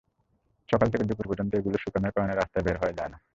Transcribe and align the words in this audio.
সকাল 0.69 0.87
থেকে 0.93 1.07
দুপুর 1.09 1.25
পর্যন্ত 1.29 1.51
এগুলো 1.55 1.77
শুকানোর 1.79 2.13
কারণে 2.15 2.33
রাস্তায় 2.33 2.65
বের 2.65 2.77
হওয়া 2.77 2.97
যায় 2.97 3.11
না। 3.13 3.17